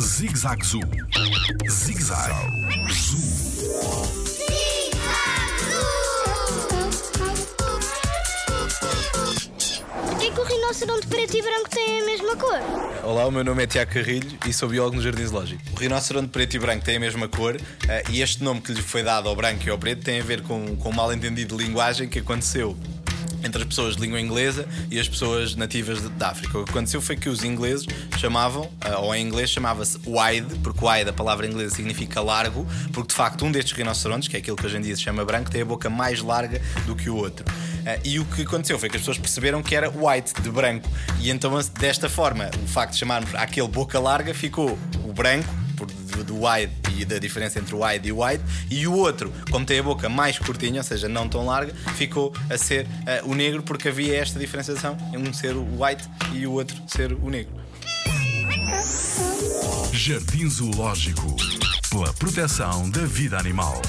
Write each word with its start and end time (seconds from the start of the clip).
Zig 0.00 0.36
Zag 0.36 0.64
Zoo. 0.64 0.80
Zig 1.68 2.00
Zag 2.00 2.32
Zoo. 2.92 3.18
Porquê 10.06 10.30
que 10.30 10.40
o 10.40 10.44
rinoceronte 10.44 11.08
preto 11.08 11.36
e 11.36 11.42
branco 11.42 11.70
têm 11.70 12.02
a 12.02 12.04
mesma 12.04 12.36
cor? 12.36 12.60
Olá, 13.02 13.26
o 13.26 13.32
meu 13.32 13.42
nome 13.42 13.64
é 13.64 13.66
Tiago 13.66 13.92
Carrilho 13.92 14.38
e 14.46 14.52
sou 14.52 14.68
biólogo 14.68 14.94
no 14.94 15.02
Jardim 15.02 15.26
Zoológico. 15.26 15.62
O 15.72 15.80
rinoceronte 15.80 16.28
preto 16.28 16.54
e 16.54 16.58
branco 16.60 16.84
têm 16.84 16.96
a 16.96 17.00
mesma 17.00 17.26
cor 17.26 17.56
eh, 17.88 18.04
e 18.10 18.22
este 18.22 18.44
nome 18.44 18.60
que 18.60 18.72
lhe 18.72 18.82
foi 18.82 19.02
dado 19.02 19.28
ao 19.28 19.34
branco 19.34 19.66
e 19.66 19.70
ao 19.70 19.78
preto 19.78 20.04
tem 20.04 20.20
a 20.20 20.24
ver 20.24 20.42
com, 20.42 20.76
com 20.76 20.90
um 20.90 20.92
mal-entendido 20.92 21.56
de 21.56 21.64
linguagem 21.64 22.08
que 22.08 22.20
aconteceu 22.20 22.76
entre 23.44 23.62
as 23.62 23.68
pessoas 23.68 23.96
de 23.96 24.02
língua 24.02 24.20
inglesa 24.20 24.66
e 24.90 24.98
as 24.98 25.08
pessoas 25.08 25.54
nativas 25.54 26.00
da 26.00 26.30
África. 26.30 26.58
O 26.58 26.64
que 26.64 26.70
aconteceu 26.70 27.00
foi 27.00 27.16
que 27.16 27.28
os 27.28 27.44
ingleses 27.44 27.86
chamavam, 28.18 28.70
eh, 28.84 28.96
ou 28.96 29.14
em 29.14 29.24
inglês 29.24 29.50
chamava-se 29.50 29.98
wide, 30.06 30.58
porque 30.60 30.84
wide, 30.84 31.10
a 31.10 31.12
palavra 31.12 31.46
inglesa 31.46 31.76
significa 31.76 32.20
largo, 32.20 32.66
porque 32.92 33.08
de 33.08 33.14
facto 33.14 33.44
um 33.44 33.52
destes 33.52 33.72
rinocerontes, 33.72 34.28
que 34.28 34.36
é 34.36 34.38
aquilo 34.40 34.56
que 34.56 34.66
hoje 34.66 34.76
em 34.78 34.80
dia 34.80 34.96
se 34.96 35.02
chama 35.02 35.24
branco, 35.24 35.50
tem 35.50 35.62
a 35.62 35.64
boca 35.64 35.90
mais 35.90 36.20
larga 36.20 36.60
do 36.86 36.96
que 36.96 37.10
o 37.10 37.16
outro. 37.16 37.44
Eh, 37.84 38.00
E 38.04 38.18
o 38.18 38.24
que 38.24 38.42
aconteceu 38.42 38.78
foi 38.78 38.88
que 38.88 38.96
as 38.96 39.02
pessoas 39.02 39.18
perceberam 39.18 39.62
que 39.62 39.74
era 39.76 39.90
white, 39.90 40.32
de 40.40 40.50
branco. 40.50 40.88
E 41.20 41.30
então, 41.30 41.52
desta 41.78 42.08
forma, 42.08 42.50
o 42.62 42.66
facto 42.66 42.92
de 42.92 42.98
chamarmos 42.98 43.34
aquele 43.34 43.68
boca 43.68 43.98
larga 43.98 44.32
ficou 44.34 44.78
o 45.04 45.12
branco, 45.12 45.48
do, 46.16 46.24
do 46.24 46.46
wide 46.46 46.72
e 46.96 47.04
da 47.04 47.18
diferença 47.18 47.58
entre 47.58 47.74
wide 47.74 48.08
e 48.08 48.12
o 48.12 48.24
white, 48.24 48.44
e 48.70 48.86
o 48.86 48.94
outro, 48.94 49.32
como 49.50 49.64
tem 49.64 49.78
a 49.78 49.82
boca 49.82 50.08
mais 50.08 50.38
curtinha, 50.38 50.80
ou 50.80 50.84
seja, 50.84 51.08
não 51.08 51.28
tão 51.28 51.46
larga, 51.46 51.74
ficou 51.96 52.32
a 52.50 52.56
ser 52.56 52.86
eh, 53.06 53.22
o 53.24 53.34
negro, 53.34 53.62
porque 53.62 53.88
havia 53.88 54.16
esta 54.16 54.38
diferenciação 54.38 54.96
um 55.14 55.32
ser 55.32 55.54
o 55.54 55.82
white 55.82 56.04
e 56.32 56.46
o 56.46 56.52
outro 56.52 56.76
ser 56.86 57.12
o 57.12 57.30
negro. 57.30 57.54
Jardim 59.92 60.48
Zoológico. 60.48 61.36
Pela 61.90 62.12
proteção 62.14 62.90
da 62.90 63.04
vida 63.06 63.38
animal. 63.38 63.80